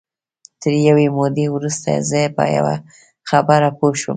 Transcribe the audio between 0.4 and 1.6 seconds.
تر یوې مودې